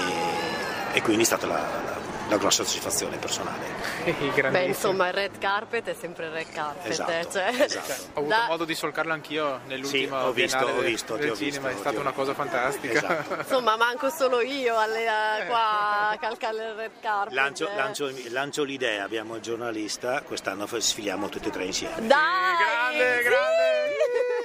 e 0.94 1.02
quindi 1.02 1.22
è 1.24 1.26
stata 1.26 1.46
la, 1.46 1.54
la- 1.56 1.97
la 2.30 2.38
grossa 2.38 2.64
soddisfazione 2.64 3.18
personale. 3.18 3.66
Beh, 4.52 4.64
insomma, 4.66 5.08
il 5.08 5.14
red 5.14 5.38
carpet 5.38 5.88
è 5.90 5.94
sempre 5.94 6.26
il 6.26 6.32
red 6.32 6.52
carpet. 6.52 6.92
Esatto, 6.92 7.12
eh, 7.12 7.28
cioè- 7.32 7.62
esatto. 7.62 7.94
Ho 8.14 8.20
avuto 8.20 8.28
Da- 8.36 8.46
modo 8.48 8.66
di 8.66 8.76
solcarlo 8.76 9.14
anch'io 9.14 9.60
nell'ultima 9.68 10.20
Sì, 10.22 10.26
ho 10.28 10.32
visto, 10.32 10.58
ho 10.58 10.66
del- 10.66 10.86
visto, 10.86 11.14
ti 11.16 11.20
del 11.22 11.32
ho 11.32 11.36
cinema, 11.36 11.52
visto, 11.52 11.68
è 11.70 11.74
ti 11.74 11.80
stata 11.80 11.98
ho 11.98 12.02
una 12.02 12.12
cosa 12.12 12.34
fantastica. 12.34 12.94
Esatto. 12.94 13.36
Insomma, 13.42 13.78
manco 13.78 14.10
solo 14.10 14.42
io 14.42 14.78
alle, 14.78 15.08
a- 15.08 15.46
qua 15.46 16.10
a 16.10 16.18
calcare 16.20 16.56
il 16.58 16.74
red 16.76 16.92
carpet. 17.02 17.34
Lancio, 17.34 17.70
eh. 17.70 17.76
lancio- 17.76 18.12
lancio 18.30 18.64
l'idea, 18.64 19.04
abbiamo 19.04 19.36
il 19.36 19.42
giornalista, 19.42 20.22
quest'anno 20.22 20.66
sfiliamo 20.68 21.30
tutti 21.30 21.48
e 21.48 21.52
tre 21.52 21.64
insieme. 21.66 21.96
Dai! 22.08 22.56
grande, 22.58 23.18
sì! 23.18 23.24
grande! 23.30 23.96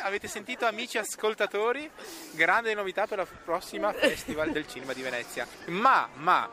Avete 0.04 0.26
sentito 0.28 0.66
amici 0.66 0.98
ascoltatori? 0.98 1.88
Grande 2.32 2.74
novità 2.74 3.06
per 3.06 3.18
la 3.18 3.26
prossima 3.44 3.92
Festival 3.92 4.50
del 4.50 4.66
Cinema 4.66 4.92
di 4.92 5.02
Venezia. 5.02 5.46
Ma, 5.66 6.08
ma, 6.14 6.48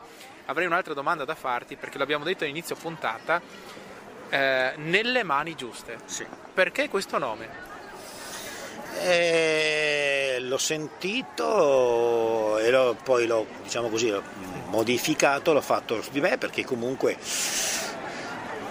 avrei 0.50 0.66
un'altra 0.66 0.94
domanda 0.94 1.24
da 1.24 1.34
farti 1.34 1.76
perché 1.76 1.98
l'abbiamo 1.98 2.24
detto 2.24 2.44
all'inizio 2.44 2.76
puntata. 2.76 3.40
eh, 4.32 4.74
nelle 4.76 5.24
mani 5.24 5.56
giuste. 5.56 5.98
Sì. 6.04 6.24
Perché 6.54 6.88
questo 6.88 7.18
nome? 7.18 7.48
Eh, 9.02 10.36
l'ho 10.40 10.58
sentito 10.58 12.58
e 12.58 12.70
l'ho- 12.70 12.96
poi 13.02 13.26
l'ho 13.26 13.46
diciamo 13.62 13.88
così, 13.88 14.10
l'ho 14.10 14.22
modificato, 14.66 15.52
l'ho 15.52 15.60
fatto 15.60 16.02
di 16.10 16.20
me 16.20 16.36
perché 16.38 16.64
comunque 16.64 17.16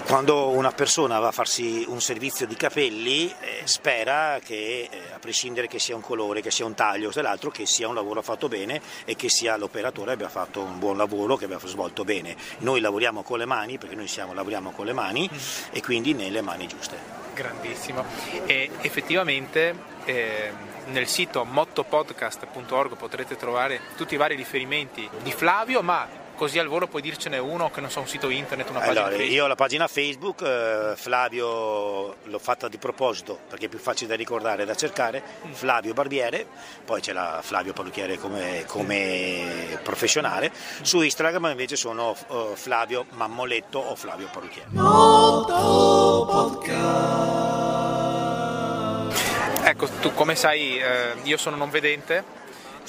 quando 0.09 0.47
una 0.47 0.71
persona 0.71 1.19
va 1.19 1.27
a 1.27 1.31
farsi 1.31 1.85
un 1.87 2.01
servizio 2.01 2.47
di 2.47 2.55
capelli 2.55 3.31
eh, 3.41 3.61
spera 3.65 4.39
che, 4.43 4.89
eh, 4.89 5.13
a 5.13 5.19
prescindere 5.19 5.67
che 5.67 5.77
sia 5.77 5.95
un 5.95 6.01
colore, 6.01 6.41
che 6.41 6.49
sia 6.49 6.65
un 6.65 6.73
taglio 6.73 7.09
o 7.09 7.11
dell'altro, 7.13 7.51
che 7.51 7.67
sia 7.67 7.87
un 7.87 7.93
lavoro 7.93 8.23
fatto 8.23 8.47
bene 8.47 8.81
e 9.05 9.15
che 9.15 9.29
sia 9.29 9.55
l'operatore 9.55 10.13
abbia 10.13 10.27
fatto 10.27 10.61
un 10.61 10.79
buon 10.79 10.97
lavoro, 10.97 11.35
che 11.35 11.45
abbia 11.45 11.59
svolto 11.63 12.03
bene. 12.03 12.35
Noi 12.59 12.79
lavoriamo 12.79 13.21
con 13.21 13.37
le 13.37 13.45
mani, 13.45 13.77
perché 13.77 13.93
noi 13.93 14.07
siamo, 14.07 14.33
lavoriamo 14.33 14.71
con 14.71 14.87
le 14.87 14.93
mani 14.93 15.29
e 15.69 15.79
quindi 15.79 16.15
nelle 16.15 16.41
mani 16.41 16.65
giuste. 16.65 16.97
Grandissimo. 17.35 18.03
E 18.47 18.71
effettivamente 18.81 19.75
eh, 20.05 20.51
nel 20.87 21.05
sito 21.05 21.45
mottopodcast.org 21.45 22.95
potrete 22.95 23.37
trovare 23.37 23.81
tutti 23.95 24.15
i 24.15 24.17
vari 24.17 24.33
riferimenti 24.33 25.07
di 25.21 25.31
Flavio, 25.31 25.83
ma 25.83 26.18
così 26.39 26.57
al 26.57 26.67
volo 26.67 26.87
puoi 26.87 27.01
dircene 27.01 27.37
uno 27.37 27.69
che 27.69 27.81
non 27.81 27.91
so, 27.91 27.99
un 27.99 28.07
sito 28.07 28.29
internet, 28.29 28.69
una 28.69 28.79
pagina 28.79 29.01
Allora, 29.01 29.09
Facebook. 29.17 29.35
io 29.35 29.43
ho 29.43 29.47
la 29.47 29.55
pagina 29.55 29.87
Facebook, 29.89 30.41
eh, 30.41 30.93
Flavio 30.95 32.15
l'ho 32.23 32.39
fatta 32.39 32.69
di 32.69 32.77
proposito 32.77 33.37
perché 33.49 33.65
è 33.65 33.67
più 33.67 33.77
facile 33.77 34.07
da 34.07 34.15
ricordare 34.15 34.63
e 34.63 34.65
da 34.65 34.73
cercare, 34.73 35.21
Mm. 35.45 35.51
Flavio 35.51 35.93
Barbiere, 35.93 36.45
poi 36.85 37.01
c'è 37.01 37.11
la 37.11 37.39
Flavio 37.41 37.73
Parrucchiere 37.73 38.17
come, 38.17 38.63
come 38.67 39.77
professionale, 39.83 40.49
su 40.81 41.01
Instagram 41.01 41.47
invece 41.47 41.75
sono 41.75 42.15
eh, 42.29 42.51
Flavio 42.53 43.05
Mammoletto 43.11 43.79
o 43.79 43.95
Flavio 43.95 44.29
Parrucchiere. 44.31 44.69
Ecco, 49.63 49.87
tu 49.99 50.13
come 50.13 50.35
sai, 50.35 50.79
eh, 50.79 51.15
io 51.23 51.35
sono 51.37 51.57
non 51.57 51.69
vedente. 51.69 52.37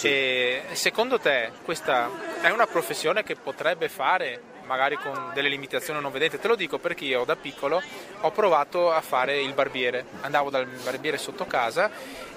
Sì. 0.01 0.59
Secondo 0.73 1.21
te 1.21 1.51
questa 1.63 2.09
è 2.41 2.49
una 2.49 2.67
professione 2.67 3.23
che 3.23 3.37
potrebbe 3.37 3.91
fare 3.91 4.41
magari 4.65 4.97
con 4.97 5.33
delle 5.35 5.51
limitazioni 5.51 6.01
non 6.01 6.11
vedente? 6.11 6.39
Te 6.39 6.49
lo 6.49 6.55
dico 6.55 6.79
perché 6.79 7.05
io 7.05 7.25
da 7.25 7.37
piccolo 7.37 7.83
ho 8.21 8.31
provato 8.31 8.91
a 8.91 9.03
fare 9.03 9.43
il 9.43 9.53
barbiere, 9.53 10.07
andavo 10.23 10.49
dal 10.49 10.65
barbiere 10.65 11.19
sotto 11.19 11.45
casa 11.45 11.91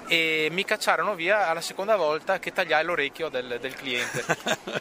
e 0.06 0.48
mi 0.50 0.64
cacciarono 0.64 1.14
via 1.14 1.48
alla 1.48 1.62
seconda 1.62 1.96
volta 1.96 2.38
che 2.38 2.52
tagliai 2.52 2.84
l'orecchio 2.84 3.30
del, 3.30 3.56
del 3.58 3.74
cliente. 3.74 4.24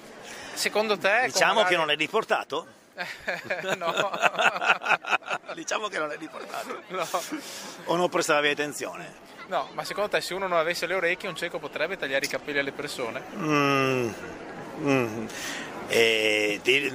Secondo 0.53 0.97
te... 0.97 1.21
Diciamo 1.27 1.53
magari- 1.53 1.69
che 1.69 1.79
non 1.79 1.89
è 1.89 1.95
riportato? 1.95 2.67
no. 3.77 3.93
diciamo 5.55 5.87
che 5.87 5.99
non 5.99 6.11
è 6.11 6.17
riportato. 6.17 6.81
no. 6.89 7.07
O 7.85 7.95
non 7.95 8.09
prestavi 8.09 8.49
attenzione? 8.49 9.21
No, 9.47 9.69
ma 9.73 9.83
secondo 9.83 10.09
te 10.09 10.21
se 10.21 10.33
uno 10.33 10.47
non 10.47 10.57
avesse 10.57 10.85
le 10.85 10.95
orecchie 10.95 11.29
un 11.29 11.35
cieco 11.35 11.59
potrebbe 11.59 11.97
tagliare 11.97 12.25
i 12.25 12.29
capelli 12.29 12.59
alle 12.59 12.71
persone? 12.71 13.21
Mm, 13.35 14.09
mm. 14.81 15.25
Ti- 15.87 16.93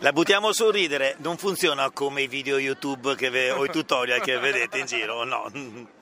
la 0.00 0.12
buttiamo 0.12 0.48
a 0.48 0.52
sorridere, 0.52 1.16
non 1.18 1.36
funziona 1.36 1.90
come 1.90 2.22
i 2.22 2.26
video 2.28 2.58
YouTube 2.58 3.14
che 3.16 3.30
ve- 3.30 3.50
o 3.50 3.64
i 3.64 3.70
tutorial 3.70 4.20
che 4.20 4.38
vedete 4.38 4.78
in 4.78 4.86
giro, 4.86 5.24
no. 5.24 5.50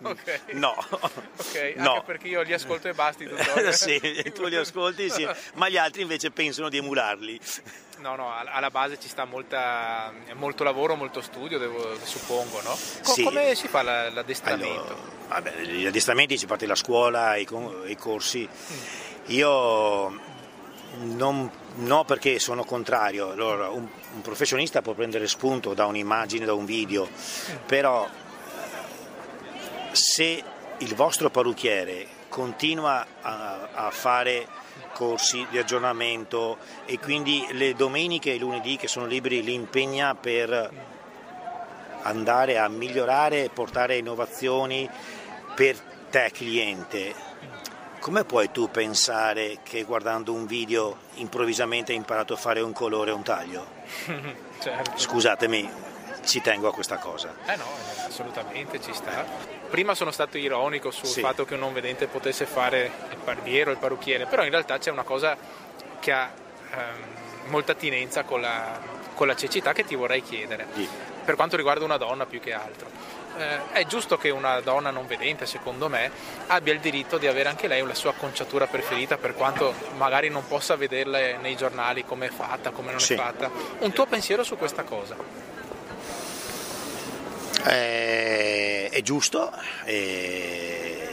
Ok. 0.03 0.41
No. 0.53 0.75
Ok, 0.91 1.75
No. 1.77 1.93
anche 1.95 2.03
perché 2.07 2.29
io 2.29 2.43
li 2.43 2.53
ascolto 2.53 2.89
e 2.89 2.93
basta 2.95 3.25
i 3.25 3.29
tutorial. 3.29 3.73
sì, 3.75 4.33
tu 4.35 4.47
li 4.47 4.57
ascolti, 4.57 5.11
sì, 5.11 5.27
ma 5.55 5.69
gli 5.69 5.77
altri 5.77 6.03
invece 6.03 6.31
pensano 6.31 6.69
di 6.69 6.79
emularli. 6.79 7.41
No, 7.99 8.15
no, 8.15 8.31
all- 8.33 8.49
alla 8.53 8.71
base 8.71 8.99
ci 9.01 9.09
sta 9.09 9.25
molta, 9.25 10.13
molto 10.35 10.63
lavoro, 10.65 10.97
molto 10.97 11.23
studio, 11.23 11.59
devo- 11.59 11.97
suppongo, 12.03 12.61
no? 12.63 12.77
Co- 13.03 13.13
Sì. 13.13 13.23
Come 13.23 13.55
si 13.55 13.69
fa 13.69 13.81
la- 13.83 14.11
l'addestramento? 14.11 14.81
Allora, 14.83 14.97
vabbè, 15.29 15.63
gli 15.63 15.87
addestramenti 15.87 16.39
ci 16.39 16.47
parte 16.47 16.67
la 16.67 16.75
scuola, 16.75 17.37
i, 17.37 17.47
con- 17.47 17.85
i 17.87 17.97
corsi. 17.97 18.47
Io 19.29 20.21
non, 20.99 21.51
no 21.77 22.05
perché 22.05 22.39
sono 22.39 22.65
contrario. 22.65 23.31
Allora, 23.31 23.69
un, 23.69 23.87
un 24.15 24.21
professionista 24.21 24.83
può 24.83 24.95
prendere 24.95 25.27
spunto 25.27 25.75
da 25.75 25.87
un'immagine, 25.87 26.45
da 26.45 26.55
un 26.55 26.65
video, 26.65 27.09
però 27.67 28.07
eh, 28.07 28.11
se 29.93 30.43
il 30.79 30.95
vostro 30.95 31.31
parrucchiere 31.31 32.07
continua 32.29 33.07
a, 33.23 33.69
a 33.73 33.91
fare 33.91 34.47
corsi 34.93 35.47
di 35.51 35.59
aggiornamento 35.59 36.59
e 36.87 36.99
quindi 36.99 37.47
le 37.53 37.75
domeniche 37.75 38.35
e 38.35 38.39
lunedì 38.39 38.77
che 38.77 38.89
sono 38.89 39.07
liberi 39.07 39.43
li 39.43 39.55
impegna 39.55 40.15
per 40.15 40.71
andare 42.03 42.59
a 42.59 42.69
migliorare 42.69 43.45
e 43.45 43.51
portare 43.51 43.97
innovazioni 43.97 44.89
per 45.55 45.79
te 46.11 46.31
cliente, 46.33 47.15
come 48.07 48.23
puoi 48.25 48.53
tu 48.53 48.71
pensare 48.71 49.59
che 49.65 49.83
guardando 49.83 50.33
un 50.33 50.47
video 50.47 50.97
improvvisamente 51.15 51.91
hai 51.91 51.99
imparato 51.99 52.35
a 52.35 52.37
fare 52.37 52.61
un 52.61 52.73
colore 52.73 53.11
o 53.11 53.17
un 53.17 53.25
taglio? 53.25 53.67
Certo. 54.61 54.93
Scusatemi, 54.97 55.69
ci 56.25 56.41
tengo 56.41 56.69
a 56.69 56.73
questa 56.73 56.99
cosa. 56.99 57.35
Eh 57.47 57.57
no, 57.57 57.65
assolutamente 58.07 58.81
ci 58.81 58.95
sta. 58.95 59.25
Prima 59.69 59.95
sono 59.97 60.13
stato 60.13 60.39
ironico 60.39 60.93
sul 60.93 61.09
Sì. 61.09 61.21
fatto 61.21 61.45
che 61.45 61.55
un 61.55 61.61
non 61.61 61.73
vedente 61.73 62.07
potesse 62.07 62.47
fare 62.47 62.91
il 63.11 63.19
barbiere 63.25 63.71
o 63.71 63.73
il 63.73 63.79
parrucchiere, 63.79 64.27
però 64.27 64.45
in 64.45 64.51
realtà 64.51 64.79
c'è 64.79 64.93
una 64.93 65.03
cosa 65.03 65.37
che 65.99 66.13
ha 66.13 66.31
ehm, 66.71 67.49
molta 67.51 67.73
attinenza 67.73 68.23
con 68.23 68.41
la, 68.41 68.79
con 69.15 69.27
la 69.27 69.35
cecità 69.35 69.73
che 69.73 69.85
ti 69.85 69.97
vorrei 69.97 70.23
chiedere, 70.23 70.67
Sì. 70.75 70.89
per 71.25 71.35
quanto 71.35 71.57
riguarda 71.57 71.85
una 71.85 71.97
donna 71.99 72.25
più 72.25 72.39
che 72.41 72.53
altro. 72.55 72.89
Eh, 73.39 73.73
è 73.73 73.85
giusto 73.87 74.17
che 74.17 74.31
una 74.31 74.61
donna 74.61 74.91
non 74.91 75.07
vedente, 75.07 75.45
secondo 75.47 75.89
me, 75.89 76.11
abbia 76.47 76.73
il 76.73 76.81
diritto 76.81 77.19
di 77.19 77.27
avere 77.27 77.49
anche 77.49 77.69
lei 77.69 77.85
la 77.87 77.95
sua 77.95 78.11
acconciatura 78.11 78.67
preferita, 78.67 79.19
per 79.19 79.35
quanto 79.35 79.75
magari 79.97 80.29
non 80.31 80.47
possa 80.47 80.75
vederla 80.77 81.37
nei 81.37 81.57
giornali 81.57 82.05
come 82.05 82.27
è 82.27 82.31
fatta, 82.31 82.71
come 82.71 82.91
non 82.93 83.01
Sì. 83.01 83.13
è 83.13 83.17
fatta. 83.17 83.51
Un 83.81 83.93
tuo 83.93 84.07
pensiero 84.07 84.43
su 84.43 84.57
questa 84.57 84.85
cosa? 84.85 85.17
Eh, 87.65 88.89
è 88.91 89.03
giusto, 89.03 89.53
eh, 89.85 91.09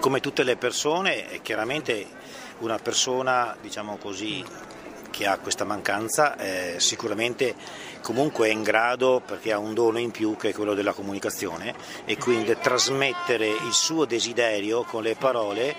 come 0.00 0.20
tutte 0.20 0.42
le 0.42 0.56
persone, 0.56 1.40
chiaramente 1.42 2.06
una 2.58 2.78
persona, 2.78 3.56
diciamo 3.60 3.96
così, 3.96 4.44
che 5.14 5.26
ha 5.28 5.38
questa 5.38 5.62
mancanza 5.64 6.36
eh, 6.36 6.74
sicuramente 6.80 7.54
comunque 8.02 8.48
è 8.48 8.50
in 8.50 8.64
grado, 8.64 9.22
perché 9.24 9.52
ha 9.52 9.58
un 9.58 9.72
dono 9.72 9.98
in 9.98 10.10
più 10.10 10.36
che 10.36 10.48
è 10.48 10.52
quello 10.52 10.74
della 10.74 10.92
comunicazione 10.92 11.72
e 12.04 12.16
quindi 12.18 12.56
trasmettere 12.60 13.46
il 13.46 13.72
suo 13.72 14.06
desiderio 14.06 14.82
con 14.82 15.04
le 15.04 15.14
parole 15.14 15.74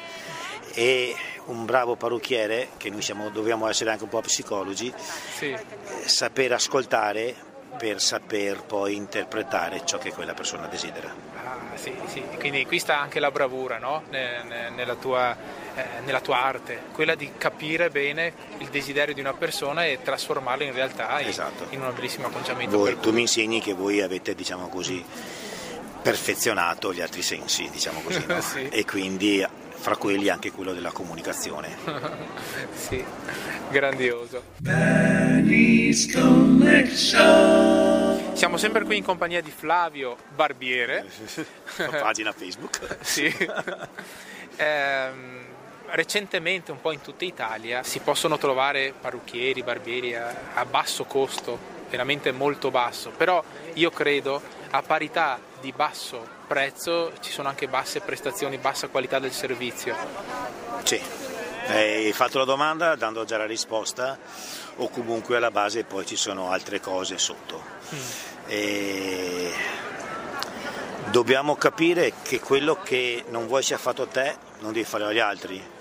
e 0.74 1.14
un 1.48 1.66
bravo 1.66 1.98
parrucchiere, 1.98 2.70
che 2.78 2.90
noi 2.90 3.02
siamo, 3.02 3.30
dobbiamo 3.30 3.68
essere 3.68 3.92
anche 3.92 4.04
un 4.04 4.10
po' 4.10 4.22
psicologi, 4.22 4.92
Sì. 5.38 5.48
eh, 5.52 5.60
saper 6.06 6.54
ascoltare 6.54 7.36
per 7.78 8.02
saper 8.02 8.64
poi 8.64 8.96
interpretare 8.96 9.82
ciò 9.86 9.98
che 9.98 10.14
quella 10.14 10.34
persona 10.34 10.68
desidera. 10.68 11.14
Sì, 11.76 11.94
sì. 12.08 12.24
Quindi 12.40 12.66
qui 12.66 12.80
sta 12.80 13.00
anche 13.00 13.20
la 13.20 13.32
bravura 13.32 13.78
no? 13.78 14.04
ne- 14.10 14.44
ne- 14.44 14.70
nella, 14.70 14.96
tua, 14.96 15.36
eh, 15.76 15.84
nella 16.06 16.22
tua 16.22 16.42
arte, 16.44 16.80
quella 16.94 17.16
di 17.16 17.32
capire 17.38 17.90
bene 17.90 18.34
il 18.60 18.68
desiderio 18.70 19.14
di 19.14 19.20
una 19.20 19.34
persona 19.34 19.86
e 19.86 20.00
trasformarlo 20.02 20.64
in 20.64 20.74
realtà 20.74 21.20
in, 21.22 21.28
Esatto. 21.28 21.68
in 21.70 21.82
un 21.82 21.92
bellissimo 21.94 22.28
acconciamento. 22.28 22.78
Voi- 22.78 23.00
tu 23.00 23.12
mi 23.12 23.22
insegni 23.22 23.60
che 23.62 23.74
voi 23.74 24.02
avete, 24.02 24.34
diciamo 24.36 24.68
così, 24.70 25.04
perfezionato 26.02 26.94
gli 26.94 27.02
altri 27.02 27.22
sensi, 27.22 27.70
diciamo 27.72 28.02
così, 28.02 28.24
no? 28.28 28.40
Sì. 28.42 28.68
e 28.70 28.86
quindi 28.86 29.46
fra 29.78 29.98
quelli 29.98 30.30
anche 30.30 30.52
quello 30.52 30.74
della 30.74 30.92
comunicazione. 30.92 31.76
Sì, 32.76 33.04
grandioso. 33.70 34.44
Siamo 38.36 38.58
sempre 38.58 38.84
qui 38.84 38.98
in 38.98 39.04
compagnia 39.04 39.42
di 39.42 39.50
Flavio 39.50 40.18
Barbiere. 40.36 41.06
Pagina 41.76 42.34
Facebook. 42.34 42.98
Sì. 43.00 43.34
Ehm, 44.58 45.46
recentemente 45.88 46.72
un 46.72 46.82
po' 46.82 46.92
in 46.92 47.00
tutta 47.00 47.24
Italia 47.24 47.82
si 47.84 48.00
possono 48.00 48.38
trovare 48.38 48.94
parrucchieri, 49.00 49.64
barbieri 49.64 50.16
a, 50.16 50.34
a 50.54 50.66
basso 50.66 51.06
costo, 51.06 51.58
veramente 51.90 52.34
molto 52.34 52.72
basso, 52.72 53.12
però 53.12 53.42
io 53.76 53.90
credo 53.90 54.42
a 54.72 54.82
parità 54.82 55.40
di 55.62 55.72
basso 55.72 56.28
prezzo 56.46 57.14
ci 57.22 57.32
sono 57.32 57.48
anche 57.48 57.70
basse 57.70 58.02
prestazioni, 58.02 58.58
bassa 58.58 58.90
qualità 58.90 59.18
del 59.18 59.32
servizio. 59.32 59.96
Sì, 60.84 61.02
hai 61.68 62.12
fatto 62.12 62.38
la 62.38 62.46
domanda 62.46 62.96
dando 62.96 63.24
già 63.24 63.38
la 63.38 63.46
risposta 63.46 64.18
o 64.76 64.90
comunque 64.90 65.38
alla 65.38 65.52
base 65.52 65.86
poi 65.86 66.06
ci 66.06 66.18
sono 66.18 66.52
altre 66.52 66.82
cose 66.82 67.18
sotto. 67.18 67.75
E 68.48 69.52
dobbiamo 71.12 71.56
capire 71.56 72.14
che 72.22 72.40
quello 72.40 72.76
che 72.82 73.24
non 73.30 73.48
vuoi 73.48 73.64
sia 73.64 73.78
fatto 73.78 74.04
a 74.04 74.08
te 74.08 74.36
non 74.60 74.74
devi 74.74 74.86
fare 74.86 75.06
agli 75.06 75.20
altri. 75.20 75.74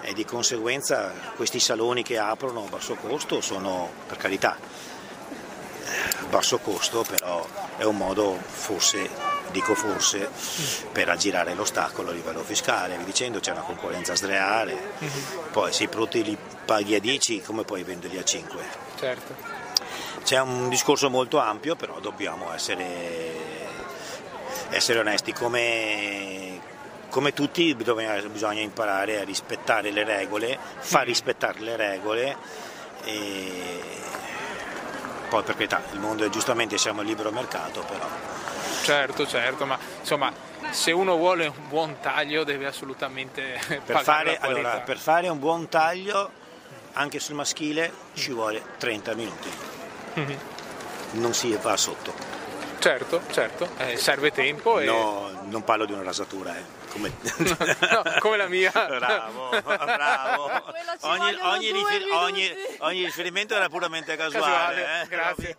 E 0.00 0.14
di 0.14 0.24
conseguenza 0.24 1.12
questi 1.36 1.60
saloni 1.60 2.02
che 2.02 2.16
aprono 2.18 2.64
a 2.64 2.68
basso 2.68 2.94
costo 2.94 3.42
sono 3.42 3.90
per 4.06 4.16
carità 4.16 4.56
eh, 4.56 6.26
basso 6.30 6.58
costo 6.58 7.04
però 7.06 7.46
è 7.76 7.84
un 7.84 7.96
modo 7.98 8.38
forse 8.42 9.08
dico 9.50 9.74
forse 9.74 10.30
per 10.92 11.10
aggirare 11.10 11.52
l'ostacolo 11.54 12.08
a 12.08 12.12
livello 12.12 12.42
fiscale 12.42 12.96
via 12.96 13.04
dicendo 13.04 13.38
c'è 13.40 13.50
una 13.50 13.60
concorrenza 13.60 14.14
sleale 14.16 14.76
poi 15.50 15.72
se 15.74 15.82
i 15.82 15.88
prodotti 15.88 16.22
li 16.22 16.38
paghi 16.64 16.94
a 16.94 17.00
10 17.00 17.42
come 17.42 17.64
puoi 17.64 17.82
venderli 17.82 18.16
a 18.16 18.24
5 18.24 18.62
Certo. 18.98 19.59
C'è 20.24 20.40
un 20.40 20.68
discorso 20.68 21.10
molto 21.10 21.38
ampio, 21.38 21.76
però 21.76 21.98
dobbiamo 22.00 22.52
essere, 22.52 23.36
essere 24.70 24.98
onesti. 25.00 25.32
Come, 25.32 26.60
come 27.08 27.32
tutti 27.32 27.74
bisogna, 27.74 28.20
bisogna 28.22 28.60
imparare 28.60 29.20
a 29.20 29.24
rispettare 29.24 29.90
le 29.90 30.04
regole, 30.04 30.58
far 30.78 31.06
rispettare 31.06 31.60
le 31.60 31.76
regole 31.76 32.36
e 33.04 33.80
poi 35.30 35.44
per 35.44 35.54
carità, 35.54 35.80
il 35.92 36.00
mondo 36.00 36.24
è 36.24 36.28
giustamente 36.28 36.76
siamo 36.76 37.02
a 37.02 37.04
libero 37.04 37.30
mercato, 37.30 37.82
però. 37.82 38.04
Certo, 38.82 39.26
certo, 39.26 39.64
ma 39.64 39.78
insomma, 40.00 40.32
se 40.70 40.90
uno 40.90 41.16
vuole 41.16 41.46
un 41.46 41.68
buon 41.68 41.98
taglio 42.00 42.42
deve 42.42 42.66
assolutamente 42.66 43.60
per 43.84 44.02
fare, 44.02 44.38
allora, 44.38 44.80
per 44.80 44.98
fare 44.98 45.28
un 45.28 45.38
buon 45.38 45.68
taglio 45.68 46.30
anche 46.94 47.20
sul 47.20 47.36
maschile 47.36 47.92
ci 48.14 48.32
vuole 48.32 48.60
30 48.78 49.14
minuti, 49.14 49.48
Mhm. 50.14 50.38
non 51.12 51.34
si 51.34 51.56
va 51.60 51.76
sotto. 51.76 52.12
Certo, 52.78 53.20
certo, 53.30 53.68
eh, 53.76 53.96
serve 53.98 54.30
tempo 54.32 54.78
e... 54.78 54.86
No, 54.86 55.30
non 55.50 55.62
parlo 55.64 55.84
di 55.84 55.92
una 55.92 56.02
rasatura, 56.02 56.56
eh. 56.56 56.62
come... 56.90 57.12
No, 57.90 58.02
come 58.20 58.36
la 58.38 58.48
mia. 58.48 58.70
Bravo, 58.72 59.50
bravo. 59.62 60.50
Ogni, 61.02 61.34
ogni 61.42 61.72
rifer- 61.72 62.10
ogni- 62.12 62.54
ogni 62.78 63.04
riferimento 63.04 63.54
era 63.54 63.68
puramente 63.68 64.16
casuale. 64.16 64.82
Casuale, 64.82 65.02
eh. 65.02 65.06
grazie. 65.08 65.56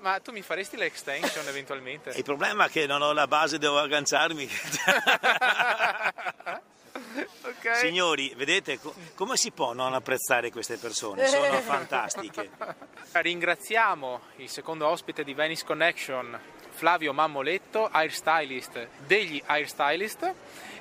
Ma 0.00 0.18
tu 0.20 0.32
mi 0.32 0.42
faresti 0.42 0.76
l'extension 0.76 1.46
eventualmente? 1.48 2.10
Il 2.16 2.22
problema 2.24 2.66
è 2.66 2.68
che 2.70 2.86
non 2.86 3.00
ho 3.02 3.12
la 3.12 3.26
base, 3.28 3.58
devo 3.58 3.78
agganciarmi. 3.78 4.48
Ok. 7.62 7.76
Signori, 7.76 8.32
vedete 8.36 8.78
co- 8.80 8.94
come 9.14 9.36
si 9.36 9.50
può 9.50 9.72
non 9.72 9.94
apprezzare 9.94 10.50
queste 10.50 10.76
persone? 10.76 11.26
Sono 11.26 11.52
fantastiche. 11.60 12.50
Ringraziamo 13.12 14.20
il 14.36 14.48
secondo 14.48 14.86
ospite 14.86 15.24
di 15.24 15.34
Venice 15.34 15.64
Connection, 15.64 16.38
Flavio 16.70 17.12
Mammoletto, 17.12 17.86
hairstylist 17.90 18.88
degli 19.06 19.42
hairstylist. 19.44 20.34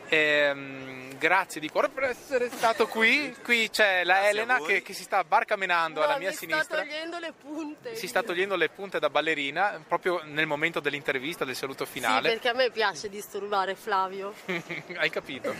Ehm, 0.09 1.17
grazie 1.17 1.59
di 1.61 1.69
cuore 1.69 1.89
per 1.89 2.03
essere 2.05 2.49
stato 2.49 2.87
qui. 2.87 3.35
Qui 3.43 3.69
c'è 3.69 4.03
la 4.03 4.13
Grazie 4.15 4.29
Elena 4.29 4.59
che, 4.61 4.81
che 4.81 4.93
si 4.93 5.03
sta 5.03 5.23
barcamenando 5.23 6.01
alla 6.01 6.13
No, 6.13 6.19
mia 6.19 6.29
mi 6.29 6.35
sinistra. 6.35 6.63
sta 6.63 6.77
togliendo 6.77 7.19
le 7.19 7.33
punte. 7.39 7.95
Si 7.95 8.07
sta 8.07 8.23
togliendo 8.23 8.55
le 8.55 8.69
punte 8.69 8.99
da 8.99 9.09
ballerina 9.09 9.81
proprio 9.87 10.21
nel 10.23 10.45
momento 10.47 10.79
dell'intervista, 10.79 11.45
del 11.45 11.55
saluto 11.55 11.85
Sì, 11.85 11.91
finale. 11.91 12.29
perché 12.29 12.49
a 12.49 12.53
me 12.53 12.69
piace 12.71 13.09
disturbare 13.09 13.75
Flavio. 13.75 14.33
Hai 14.97 15.09
capito? 15.09 15.53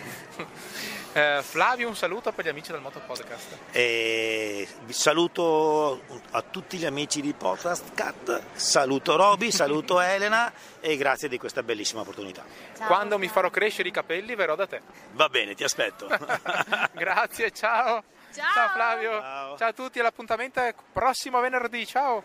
Eh, 1.13 1.39
Flavio, 1.43 1.87
un 1.87 1.95
saluto 1.95 2.31
per 2.31 2.45
gli 2.45 2.49
amici 2.49 2.71
del 2.71 2.81
Moto 2.81 3.01
Podcast. 3.05 3.57
E 3.71 4.67
vi 4.83 4.93
saluto 4.93 6.01
a 6.31 6.41
tutti 6.41 6.77
gli 6.77 6.85
amici 6.85 7.19
di 7.21 7.33
Podcast 7.33 7.93
Cat, 7.93 8.41
saluto 8.53 9.15
Roby, 9.15 9.51
saluto 9.51 9.99
Elena 10.01 10.51
e 10.79 10.95
grazie 10.97 11.27
di 11.27 11.37
questa 11.37 11.63
bellissima 11.63 12.01
opportunità. 12.01 12.43
Quando 12.85 13.17
mi 13.17 13.27
farò 13.27 13.49
crescere 13.49 13.89
i 13.89 13.91
capelli 13.91 14.35
verrò 14.39 14.55
da 14.55 14.65
te. 14.65 14.81
Va 15.11 15.27
bene, 15.27 15.53
ti 15.53 15.63
aspetto. 15.63 16.07
Grazie, 16.93 17.51
ciao. 17.51 18.03
Ciao. 18.33 18.69
Flavio. 18.69 19.19
Ciao. 19.19 19.57
ciao 19.57 19.69
a 19.69 19.73
tutti, 19.73 19.99
l'appuntamento 19.99 20.59
è 20.61 20.73
prossimo 20.93 21.39
venerdì. 21.41 21.85
Ciao. 21.85 22.23